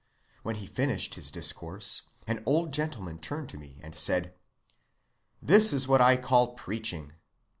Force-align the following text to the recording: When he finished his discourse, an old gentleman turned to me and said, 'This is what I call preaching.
When 0.41 0.55
he 0.55 0.65
finished 0.65 1.13
his 1.13 1.29
discourse, 1.29 2.09
an 2.25 2.41
old 2.47 2.73
gentleman 2.73 3.19
turned 3.19 3.49
to 3.49 3.59
me 3.59 3.77
and 3.83 3.93
said, 3.93 4.33
'This 5.43 5.73
is 5.73 5.87
what 5.87 6.01
I 6.01 6.17
call 6.17 6.55
preaching. 6.55 7.13